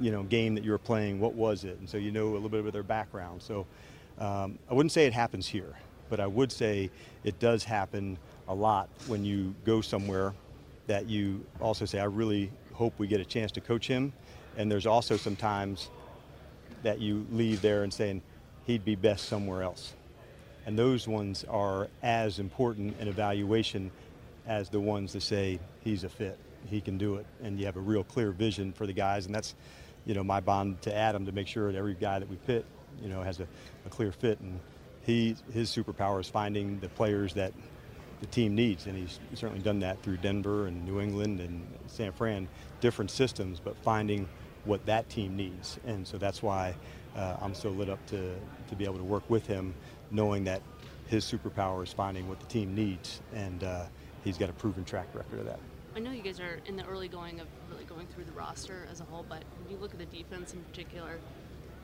[0.00, 1.20] you know game that you were playing.
[1.20, 1.78] What was it?
[1.78, 3.42] And so you know a little bit of their background.
[3.42, 3.66] So
[4.18, 5.74] um, I wouldn't say it happens here,
[6.08, 6.90] but I would say
[7.22, 8.18] it does happen
[8.50, 10.34] a lot when you go somewhere
[10.88, 14.12] that you also say, I really hope we get a chance to coach him.
[14.56, 15.88] And there's also some times
[16.82, 18.22] that you leave there and saying,
[18.66, 19.94] he'd be best somewhere else.
[20.66, 23.90] And those ones are as important in evaluation
[24.46, 26.36] as the ones that say he's a fit,
[26.66, 29.26] he can do it, and you have a real clear vision for the guys.
[29.26, 29.54] And that's,
[30.04, 32.64] you know, my bond to Adam to make sure that every guy that we pit,
[33.00, 33.46] you know, has a,
[33.86, 34.40] a clear fit.
[34.40, 34.58] And
[35.02, 37.52] he, his superpower is finding the players that
[38.20, 42.12] the team needs, and he's certainly done that through Denver and New England and San
[42.12, 42.48] Fran,
[42.80, 44.28] different systems, but finding
[44.64, 45.78] what that team needs.
[45.86, 46.74] And so that's why
[47.16, 48.34] uh, I'm so lit up to,
[48.68, 49.74] to be able to work with him,
[50.10, 50.62] knowing that
[51.08, 53.84] his superpower is finding what the team needs, and uh,
[54.22, 55.58] he's got a proven track record of that.
[55.96, 58.86] I know you guys are in the early going of really going through the roster
[58.92, 61.18] as a whole, but when you look at the defense in particular,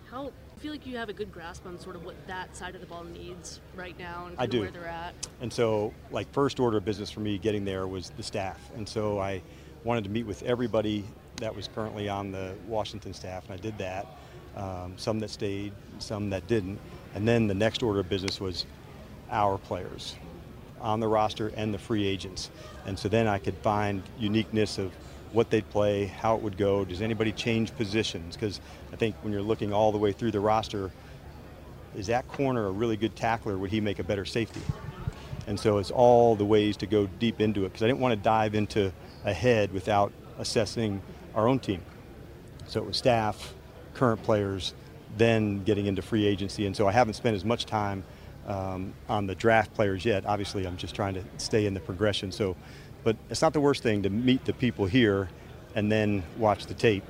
[0.08, 2.80] how feel like you have a good grasp on sort of what that side of
[2.80, 4.60] the ball needs right now and I do.
[4.60, 5.14] where they're at?
[5.40, 8.58] And so, like, first order of business for me getting there was the staff.
[8.74, 9.42] And so I
[9.84, 11.04] wanted to meet with everybody
[11.36, 14.06] that was currently on the Washington staff, and I did that.
[14.56, 16.78] Um, some that stayed, some that didn't.
[17.14, 18.64] And then the next order of business was
[19.30, 20.16] our players
[20.80, 22.50] on the roster and the free agents.
[22.86, 24.92] And so then I could find uniqueness of
[25.36, 26.84] what they'd play, how it would go.
[26.84, 28.34] Does anybody change positions?
[28.34, 28.58] Because
[28.90, 30.90] I think when you're looking all the way through the roster,
[31.94, 33.58] is that corner a really good tackler?
[33.58, 34.62] Would he make a better safety?
[35.46, 38.12] And so it's all the ways to go deep into it because I didn't want
[38.12, 38.92] to dive into
[39.24, 41.02] a head without assessing
[41.34, 41.82] our own team.
[42.66, 43.54] So it was staff,
[43.92, 44.72] current players,
[45.18, 46.64] then getting into free agency.
[46.66, 48.04] And so I haven't spent as much time
[48.46, 50.24] um, on the draft players yet.
[50.24, 52.32] Obviously, I'm just trying to stay in the progression.
[52.32, 52.56] So
[53.06, 55.28] but it's not the worst thing to meet the people here
[55.76, 57.04] and then watch the tape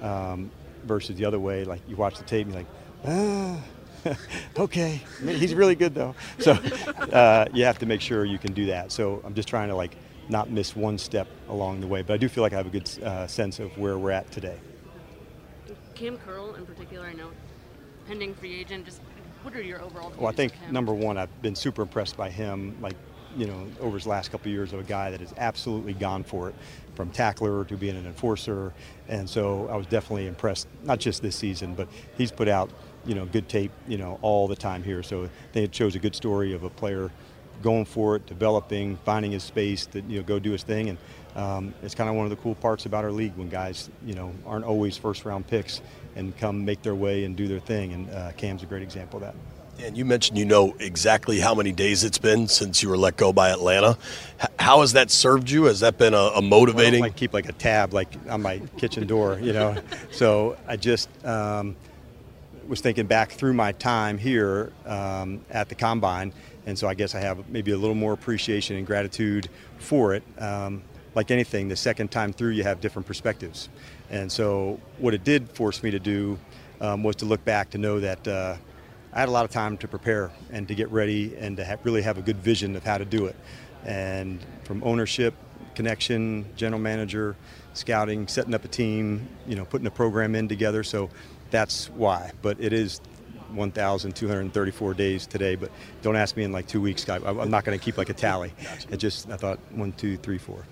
[0.00, 0.52] um,
[0.84, 1.64] versus the other way.
[1.64, 3.64] Like you watch the tape and you're like,
[4.06, 4.16] ah,
[4.60, 6.14] okay, he's really good though.
[6.38, 6.52] So
[7.12, 8.92] uh, you have to make sure you can do that.
[8.92, 9.96] So I'm just trying to like
[10.28, 12.02] not miss one step along the way.
[12.02, 14.30] But I do feel like I have a good uh, sense of where we're at
[14.30, 14.60] today.
[15.96, 17.32] Kam Curl in particular, I know,
[18.06, 18.84] pending free agent.
[18.84, 19.00] Just
[19.42, 20.12] what are your overall?
[20.16, 22.76] Well, I think number one, I've been super impressed by him.
[22.80, 22.94] Like
[23.36, 26.24] you know, over his last couple of years of a guy that has absolutely gone
[26.24, 26.54] for it,
[26.94, 28.72] from tackler to being an enforcer.
[29.08, 32.70] And so I was definitely impressed, not just this season, but he's put out,
[33.04, 35.02] you know, good tape, you know, all the time here.
[35.02, 37.10] So it shows a good story of a player
[37.62, 40.90] going for it, developing, finding his space to, you know, go do his thing.
[40.90, 40.98] And
[41.36, 44.14] um, it's kind of one of the cool parts about our league when guys, you
[44.14, 45.80] know, aren't always first round picks
[46.16, 47.92] and come make their way and do their thing.
[47.92, 49.51] And uh, Kam's a great example of that.
[49.80, 53.16] And you mentioned you know exactly how many days it's been since you were let
[53.16, 53.98] go by Atlanta.
[54.58, 55.64] How has that served you?
[55.64, 57.00] Has that been a, a motivating?
[57.00, 59.76] Well, I keep like a tab like on my kitchen door, you know.
[60.12, 61.74] so I just um,
[62.68, 66.32] was thinking back through my time here um, at the combine,
[66.66, 70.22] and so I guess I have maybe a little more appreciation and gratitude for it.
[70.38, 70.82] Um,
[71.14, 73.68] like anything, the second time through, you have different perspectives.
[74.10, 76.38] And so, what it did force me to do
[76.80, 78.56] um, was to look back to know that uh,
[79.12, 81.76] I had a lot of time to prepare and to get ready and to ha-
[81.82, 83.36] really have a good vision of how to do it.
[83.84, 85.34] And from ownership,
[85.74, 87.36] connection, general manager,
[87.74, 90.82] scouting, setting up a team, you know, putting a program in together.
[90.82, 91.10] So
[91.50, 92.32] that's why.
[92.40, 93.00] But it is
[93.52, 95.56] 1,234 days today.
[95.56, 95.70] But
[96.00, 97.06] don't ask me in like two weeks.
[97.08, 98.52] I, I'm not going to keep like a tally.
[98.90, 100.64] It just I thought one, two, three, four.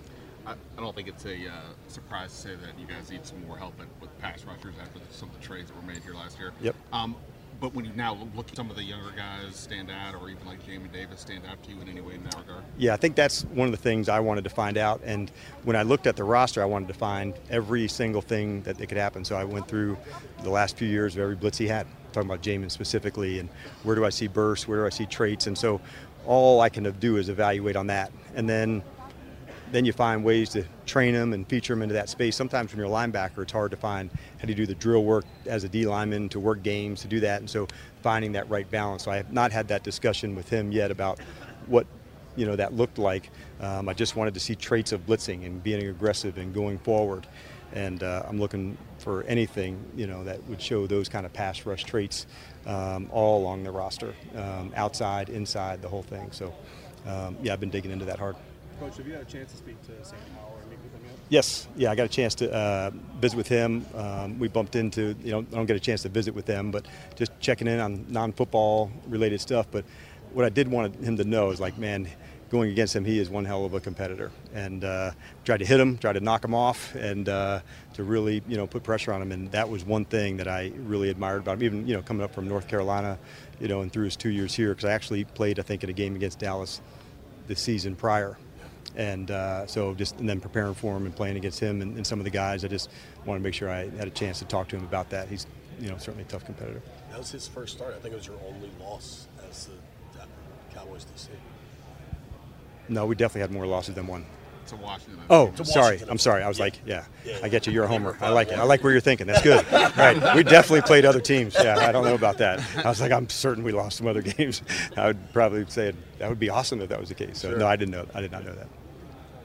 [0.47, 1.53] I, I don't think it's a uh,
[1.89, 5.29] surprise to say that you guys need some more help with pass rushers after some
[5.29, 6.53] of the trades that were made here last year.
[6.63, 6.75] Yep.
[6.93, 7.15] Um,
[7.61, 10.47] but when you now look at some of the younger guys stand out, or even
[10.47, 12.65] like Jamin Davis stand out to you in any way in that regard?
[12.79, 15.01] Yeah, I think that's one of the things I wanted to find out.
[15.05, 15.31] And
[15.65, 18.97] when I looked at the roster, I wanted to find every single thing that, could
[18.97, 19.25] happen.
[19.25, 19.99] So I went through
[20.43, 23.49] the last few years of every blitz he had, talking about Jamin specifically, and
[23.83, 25.47] where do I see bursts, where do I see traits.
[25.47, 25.81] And so
[26.27, 28.11] all I can do is evaluate on that.
[28.35, 28.83] And then
[29.73, 32.37] then you find ways to train them and feature them into that space.
[32.37, 35.25] Sometimes when you're a linebacker, it's hard to find how to do the drill work
[35.47, 37.41] as a D lineman to work games to do that.
[37.41, 37.69] And so
[38.03, 39.05] finding that right balance.
[39.05, 41.21] So I have not had that discussion with him yet about
[41.67, 41.87] what
[42.37, 43.31] you know that looked like.
[43.61, 47.27] Um, I just wanted to see traits of blitzing and being aggressive and going forward.
[47.73, 51.65] And uh, I'm looking for anything you know that would show those kind of pass
[51.67, 52.27] rush traits
[52.67, 56.33] um, all along the roster, um, outside, inside, the whole thing.
[56.33, 56.53] So
[57.07, 58.37] um, yeah, I've been digging into that hard.
[58.81, 61.03] Coach, have you had a chance to speak to Sam Howell or meet with him
[61.05, 61.15] yet?
[61.29, 62.91] Yes, yeah, I got a chance to uh,
[63.21, 63.85] visit with him.
[63.95, 66.71] Um, we bumped into, you know, I don't get a chance to visit with them,
[66.71, 69.67] but just checking in on non-football related stuff.
[69.71, 69.85] But
[70.33, 72.09] what I did want him to know is like, man,
[72.49, 75.11] going against him, he is one hell of a competitor, and uh,
[75.45, 77.61] tried to hit him, tried to knock him off, and uh,
[77.93, 79.31] to really, you know, put pressure on him.
[79.31, 81.65] And that was one thing that I really admired about him.
[81.65, 83.19] Even, you know, coming up from North Carolina,
[83.61, 85.91] you know, and through his two years here, because I actually played, I think, in
[85.91, 86.81] a game against Dallas
[87.47, 88.39] the season prior
[88.97, 92.07] and uh, so just and then preparing for him and playing against him and, and,
[92.07, 92.91] some of the guys, I just
[93.25, 95.29] wanted to make sure I had a chance to talk to him about that.
[95.29, 95.47] He's
[95.81, 96.83] you know certainly a tough competitor.
[97.11, 97.95] That was his first start.
[97.95, 100.23] I think it was your only loss as the
[100.75, 101.29] Cowboys DC.
[102.89, 104.25] No, we definitely had more losses than one.
[104.67, 105.19] To Washington.
[105.29, 106.01] Oh, To sorry.
[106.09, 106.43] I'm sorry.
[106.45, 106.65] I was Yeah.
[106.65, 107.73] like, yeah, Yeah, I get you.
[107.73, 108.17] You're a homer.
[108.21, 108.59] I like it.
[108.59, 109.27] I like where you're thinking.
[109.27, 109.65] That's good.
[109.97, 110.37] right.
[110.37, 111.55] We definitely played other teams.
[111.61, 112.61] Yeah, I don't know about that.
[112.77, 114.63] I was like, I'm certain we lost some other games.
[114.97, 117.39] I would probably say that would be awesome if that was the case.
[117.39, 117.59] So Sure.
[117.59, 118.07] no, I didn't know.
[118.15, 118.69] I did not know that.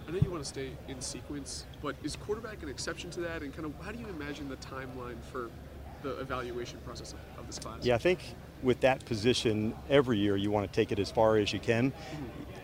[0.08, 3.42] I know you want to stay in sequence, but is quarterback an exception to that?
[3.42, 5.50] And kind of how do you imagine the timeline for
[6.04, 7.84] the evaluation process of, of this class?
[7.84, 8.20] Yeah, I think
[8.62, 11.92] with that position, every year you want to take it as far as you can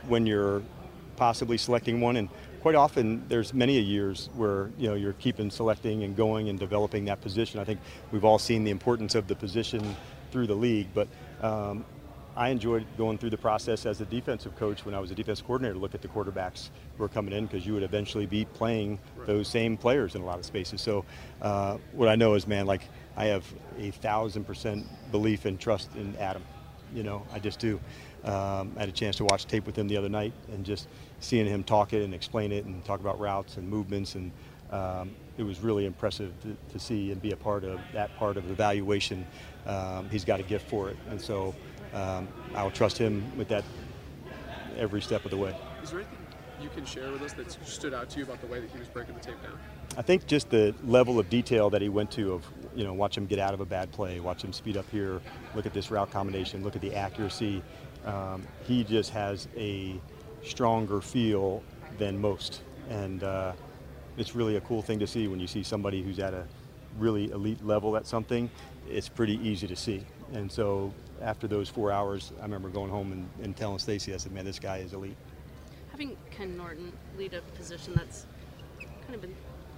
[0.08, 0.62] when you're
[1.15, 2.17] possibly selecting one.
[2.17, 2.30] And
[2.62, 6.60] quite often, there's many a years where you know you're keeping selecting and going and
[6.60, 7.60] developing that position.
[7.60, 7.80] I think
[8.12, 9.95] we've all seen the importance of the position
[10.32, 11.08] through the league, but.
[11.41, 11.86] Um,
[12.35, 15.41] I enjoyed going through the process as a defensive coach when I was a defense
[15.41, 18.45] coordinator to look at the quarterbacks who were coming in because you would eventually be
[18.45, 20.81] playing those same players in a lot of spaces.
[20.81, 21.03] So,
[21.41, 22.83] uh, what I know is, man, like
[23.17, 23.45] I have
[23.77, 26.43] a thousand percent belief and trust in Adam.
[26.93, 27.79] You know, I just do.
[28.23, 30.87] Um, I had a chance to watch tape with him the other night and just
[31.19, 34.31] seeing him talk it and explain it and talk about routes and movements and
[34.71, 38.37] um, it was really impressive to, to, see and be a part of that part
[38.37, 39.25] of the evaluation.
[39.65, 41.53] Um, he's got a gift for it, and so
[41.93, 43.63] um, I will trust him with that
[44.77, 45.56] every step of the way.
[45.84, 46.17] Is there anything
[46.62, 48.77] you can share with us that stood out to you about the way that he
[48.77, 49.58] was breaking the tape down?
[49.97, 53.17] I think just the level of detail that he went to of, you know, watch
[53.17, 55.19] him get out of a bad play, watch him speed up here,
[55.56, 57.62] look at this route combination, look at the accuracy.
[58.06, 59.99] Um, he just has a
[60.43, 61.62] stronger feel
[61.97, 62.62] than most.
[62.89, 63.54] And uh,
[64.17, 66.45] it's really a cool thing to see when you see somebody who's at a
[66.97, 68.49] really elite level at something.
[68.89, 70.06] It's pretty easy to see.
[70.34, 74.17] And so after those four hours, I remember going home and, and telling Stacy, I
[74.17, 75.15] said, man, this guy is elite.
[75.91, 78.25] Having Ken Norton lead a position that's
[79.01, 79.36] kind of been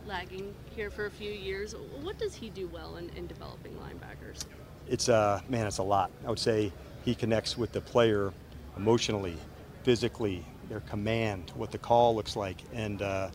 [0.08, 4.46] lagging here for a few years, what does he do well in, in developing linebackers?
[4.88, 6.12] It's uh, man, it's a lot.
[6.26, 6.72] I would say
[7.06, 8.34] he connects with the player
[8.78, 9.36] emotionally,
[9.84, 13.30] physically, their command, what the call looks like, and uh,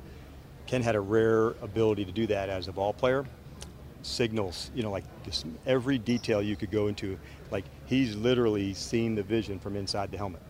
[0.67, 3.25] Ken had a rare ability to do that as a ball player.
[4.03, 7.19] Signals, you know, like just every detail you could go into.
[7.89, 10.43] He's literally seen the vision from inside the helmet,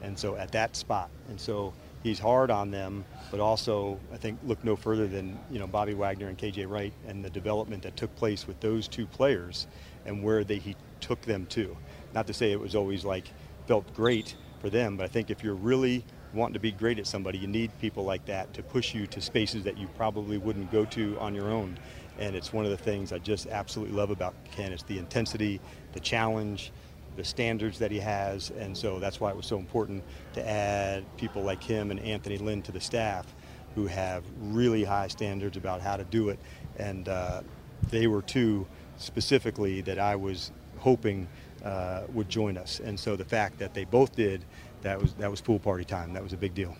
[0.00, 4.38] and so at that spot, and so he's hard on them, but also I think
[4.42, 7.94] look no further than you know Bobby Wagner and KJ Wright and the development that
[7.94, 9.66] took place with those two players,
[10.06, 11.76] and where they he took them to.
[12.14, 13.28] Not to say it was always like
[13.66, 17.06] felt great for them, but I think if you're really wanting to be great at
[17.06, 20.70] somebody, you need people like that to push you to spaces that you probably wouldn't
[20.70, 21.78] go to on your own.
[22.18, 24.72] And it's one of the things I just absolutely love about Ken.
[24.72, 25.60] It's the intensity,
[25.98, 26.70] the challenge,
[27.16, 31.04] the standards that he has, and so that's why it was so important to add
[31.16, 33.26] people like him and Anthony Lynn to the staff,
[33.74, 36.38] who have really high standards about how to do it,
[36.78, 37.42] and uh,
[37.90, 38.64] they were two
[38.96, 41.26] specifically that I was hoping
[41.64, 42.78] uh, would join us.
[42.78, 44.44] And so the fact that they both did,
[44.82, 46.12] that was that was pool party time.
[46.12, 46.76] That was a big deal.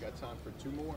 [0.00, 0.96] Got time for two more.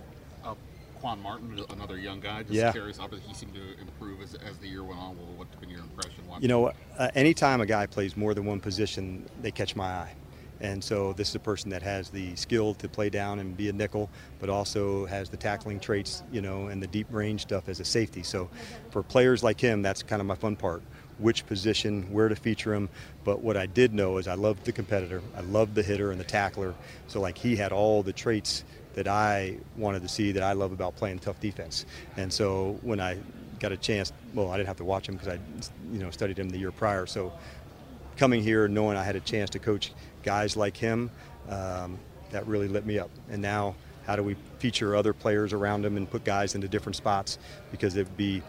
[1.00, 2.44] Quan Martin, another young guy.
[2.44, 2.72] Just Yeah.
[2.72, 3.00] curious.
[3.00, 5.18] Obviously, he seemed to improve as, as the year went on.
[5.18, 6.24] Well, what's been your impression?
[6.40, 10.14] You know, uh, anytime a guy plays more than one position, they catch my eye.
[10.60, 13.70] And so this is a person that has the skill to play down and be
[13.70, 17.70] a nickel, but also has the tackling traits, you know, and the deep range stuff
[17.70, 18.24] as a safety.
[18.24, 18.50] So
[18.90, 20.82] for players like him, that's kind of my fun part.
[21.20, 22.90] Which position, where to feature him.
[23.24, 25.22] But what I did know is I loved the competitor.
[25.36, 26.76] I loved the hitter and the tackler.
[27.08, 28.64] So like he had all the traits
[28.98, 31.86] that I wanted to see that I love about playing tough defense.
[32.18, 33.20] And so when I
[33.60, 35.40] got a chance, well, I didn't have to watch him because I,
[35.94, 37.06] you know, studied him the year prior.
[37.06, 37.32] So
[38.16, 39.92] coming here, knowing I had a chance to coach
[40.24, 41.12] guys like him,
[41.48, 42.00] um,
[42.32, 43.12] that really lit me up.
[43.30, 43.76] And now,
[44.08, 47.38] how do we feature other players around him and put guys into different spots?
[47.70, 48.42] Because it'd be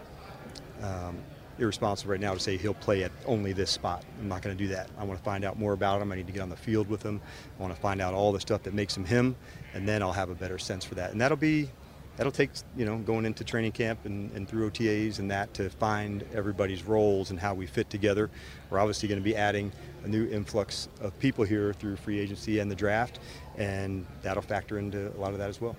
[0.81, 1.19] um,
[1.59, 4.05] irresponsible right now to say he'll play at only this spot.
[4.21, 4.89] I'm not going to do that.
[4.99, 6.13] I want to find out more about him.
[6.13, 7.21] I need to get on the field with him.
[7.59, 9.37] I want to find out all the stuff that makes him him,
[9.75, 11.13] and then I'll have a better sense for that.
[11.13, 11.71] And that'll be
[12.17, 15.71] that'll take you know going into training camp and, and through OTAs and that to
[15.71, 18.31] find everybody's roles and how we fit together.
[18.71, 19.73] We're obviously going to be adding
[20.05, 23.21] a new influx of people here through free agency and the draft,
[23.57, 25.77] and that'll factor into a lot of that as well.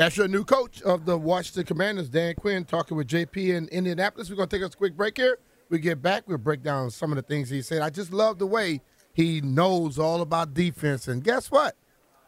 [0.00, 4.30] That's your new coach of the Washington Commanders, Dan Quinn, talking with JP in Indianapolis.
[4.30, 5.38] We're going to take a quick break here.
[5.68, 7.82] We get back, we'll break down some of the things he said.
[7.82, 8.80] I just love the way
[9.12, 11.06] he knows all about defense.
[11.06, 11.76] And guess what?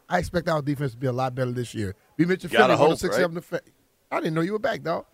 [0.07, 1.95] I expect our defense to be a lot better this year.
[2.15, 3.61] We mentioned Philly, hope, 106 the fa-
[4.11, 5.05] I didn't know you were back, dog.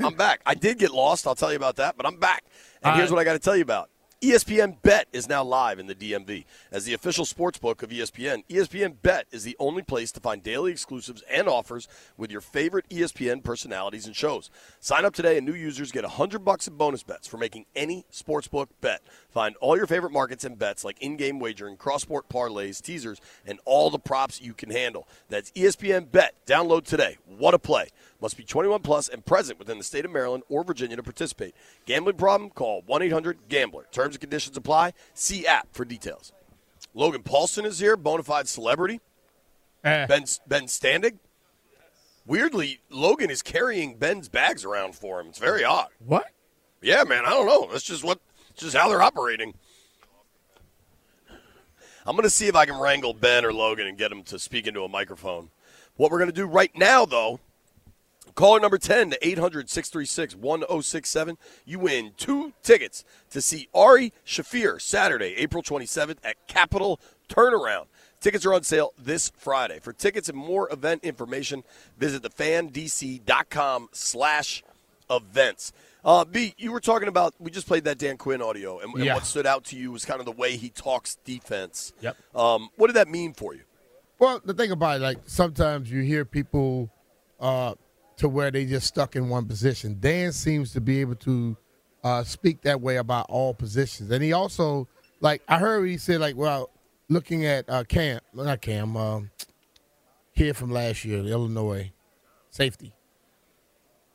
[0.00, 0.40] I'm back.
[0.46, 1.26] I did get lost.
[1.26, 2.42] I'll tell you about that, but I'm back.
[2.82, 3.16] And All here's right.
[3.16, 3.90] what I got to tell you about.
[4.20, 6.44] ESPN Bet is now live in the DMV.
[6.72, 10.42] As the official sports book of ESPN, ESPN Bet is the only place to find
[10.42, 14.50] daily exclusives and offers with your favorite ESPN personalities and shows.
[14.80, 18.06] Sign up today and new users get 100 bucks in bonus bets for making any
[18.12, 19.02] sportsbook bet.
[19.30, 23.88] Find all your favorite markets and bets like in-game wagering, cross-sport parlays, teasers, and all
[23.88, 25.06] the props you can handle.
[25.28, 26.34] That's ESPN Bet.
[26.44, 27.18] Download today.
[27.24, 27.90] What a play.
[28.20, 31.54] Must be 21 plus and present within the state of Maryland or Virginia to participate.
[31.86, 32.50] Gambling problem?
[32.50, 33.86] Call 1-800-GAMBLER.
[33.92, 34.92] Terms and conditions apply.
[35.14, 36.32] See app for details.
[36.94, 39.00] Logan Paulson is here, bona fide celebrity.
[39.84, 40.06] Eh.
[40.06, 41.18] Ben Ben Standig.
[42.26, 45.28] Weirdly, Logan is carrying Ben's bags around for him.
[45.28, 45.88] It's very odd.
[46.04, 46.26] What?
[46.82, 47.24] Yeah, man.
[47.24, 47.68] I don't know.
[47.70, 48.18] That's just what.
[48.50, 49.54] It's just how they're operating.
[52.04, 54.38] I'm going to see if I can wrangle Ben or Logan and get them to
[54.38, 55.50] speak into a microphone.
[55.96, 57.38] What we're going to do right now, though,
[58.38, 61.36] caller number 10 to 800 636 1067.
[61.64, 67.86] You win two tickets to see Ari Shaffir Saturday, April 27th at Capitol Turnaround.
[68.20, 69.80] Tickets are on sale this Friday.
[69.80, 71.64] For tickets and more event information,
[71.98, 74.62] visit thefandc.com slash
[75.10, 75.72] events.
[76.04, 79.04] Uh, B, you were talking about, we just played that Dan Quinn audio, and, and
[79.04, 79.14] Yeah.
[79.14, 81.92] what stood out to you was kind of the way he talks defense.
[82.02, 82.16] Yep.
[82.36, 83.62] Um, what did that mean for you?
[84.20, 86.88] Well, the thing about it, like sometimes you hear people
[87.40, 87.74] uh,
[88.18, 89.96] to where they just stuck in one position.
[89.98, 91.56] Dan seems to be able to
[92.04, 94.86] uh, speak that way about all positions, and he also,
[95.20, 96.70] like I heard he said, like, well,
[97.08, 99.30] looking at uh, Cam, not Cam, um,
[100.36, 101.90] kid from last year, Illinois,
[102.50, 102.92] safety,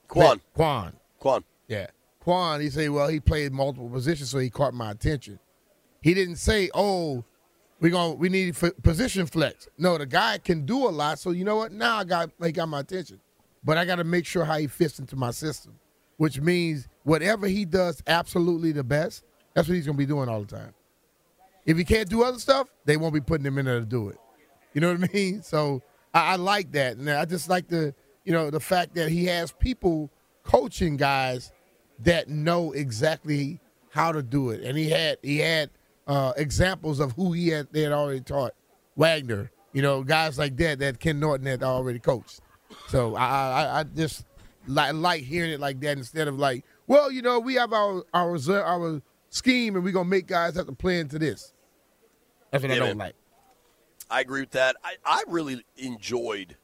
[0.08, 0.40] Quan.
[0.54, 1.44] Quan, Quan.
[1.68, 1.88] yeah,
[2.20, 2.62] Quan.
[2.62, 5.40] He said, well, he played multiple positions, so he caught my attention.
[6.02, 7.24] He didn't say, oh,
[7.80, 9.68] we going we need position flex.
[9.78, 11.20] No, the guy can do a lot.
[11.20, 11.72] So you know what?
[11.72, 13.20] Now I got he got my attention,
[13.64, 15.80] but I got to make sure how he fits into my system,
[16.18, 19.24] which means whatever he does absolutely the best.
[19.54, 20.74] That's what he's gonna be doing all the time.
[21.66, 24.10] If he can't do other stuff, they won't be putting him in there to do
[24.10, 24.18] it.
[24.74, 25.44] You know what I mean?
[25.44, 25.82] So
[26.14, 27.94] I, I like that, and I just like the
[28.26, 30.10] you know the fact that he has people
[30.44, 31.52] coaching guys
[32.00, 35.70] that know exactly how to do it, and he had he had
[36.08, 38.54] uh, examples of who he had they had already taught.
[38.96, 42.42] Wagner, you know, guys like that that Ken Norton had already coached.
[42.88, 44.26] So I I, I just
[44.68, 48.04] like, like hearing it like that instead of like, well, you know, we have our
[48.14, 51.54] our reserve, our scheme, and we're gonna make guys have to play into this.
[52.52, 52.98] That's what I don't man.
[52.98, 53.16] like.
[54.10, 54.76] I agree with that.
[54.84, 56.58] I, I really enjoyed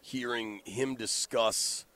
[0.00, 1.86] hearing him discuss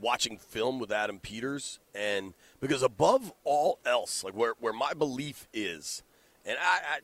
[0.00, 5.48] watching film with Adam Peters and because above all else, like where, where my belief
[5.52, 6.02] is,
[6.44, 6.98] and I, I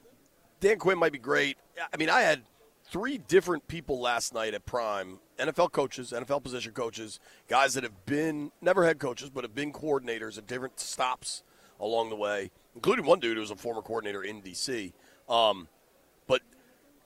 [0.60, 1.56] Dan Quinn might be great.
[1.92, 2.42] I mean, I had
[2.90, 8.04] three different people last night at Prime, NFL coaches, NFL position coaches, guys that have
[8.06, 11.42] been never head coaches, but have been coordinators at different stops
[11.78, 14.92] along the way, including one dude who was a former coordinator in DC.
[15.28, 15.68] Um,
[16.26, 16.42] but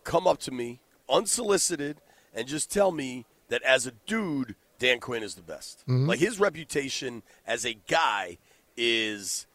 [0.03, 1.99] come up to me unsolicited
[2.35, 5.80] and just tell me that as a dude, Dan Quinn is the best.
[5.80, 6.09] Mm-hmm.
[6.09, 8.39] Like his reputation as a guy
[8.76, 9.47] is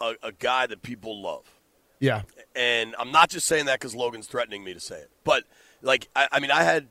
[0.00, 1.60] a, a guy that people love.
[2.00, 2.22] Yeah.
[2.54, 5.10] And I'm not just saying that because Logan's threatening me to say it.
[5.24, 5.44] But,
[5.82, 6.88] like, I, I mean, I had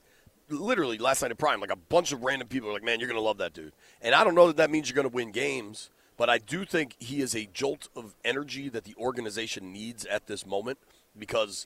[0.49, 3.07] literally last night at Prime, like a bunch of random people were like, man, you're
[3.07, 3.73] going to love that dude.
[4.01, 6.65] And I don't know that that means you're going to win games, but I do
[6.65, 10.77] think he is a jolt of energy that the organization needs at this moment
[11.17, 11.65] because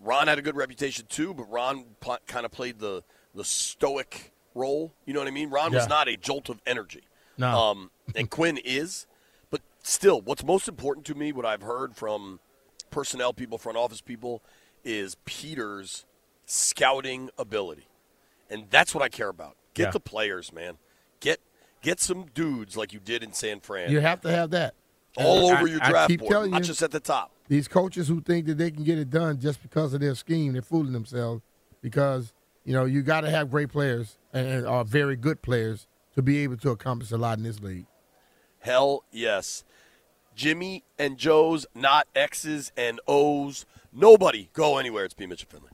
[0.00, 1.84] Ron had a good reputation too, but Ron
[2.26, 3.02] kind of played the,
[3.34, 4.92] the stoic role.
[5.04, 5.50] You know what I mean?
[5.50, 7.02] Ron was not a jolt of energy.
[7.38, 7.48] No.
[7.48, 9.06] Um, and Quinn is.
[9.50, 12.40] But still, what's most important to me, what I've heard from
[12.92, 14.40] personnel people, front office people,
[14.84, 16.04] is Peters'
[16.46, 17.88] scouting ability.
[18.48, 19.56] And that's what I care about.
[19.74, 19.90] Get Yeah.
[19.92, 20.78] the players, man.
[21.20, 21.40] Get
[21.82, 23.90] get some dudes like you did in San Fran.
[23.90, 24.74] You have to have that.
[25.16, 26.66] all I- over your I draft keep board, telling not you.
[26.66, 27.32] just at the top.
[27.48, 30.52] These coaches who think that they can get it done just because of their scheme,
[30.54, 31.42] they're fooling themselves
[31.82, 32.32] because,
[32.64, 36.22] you know, you got to have great players and, and are very good players to
[36.22, 37.84] be able to accomplish a lot in this league.
[38.60, 39.64] Hell yes.
[40.34, 43.66] Jimmy and Joe's, not X's and O's.
[43.92, 45.04] Nobody go anywhere.
[45.04, 45.26] It's B.
[45.26, 45.70] Mitchell Finley.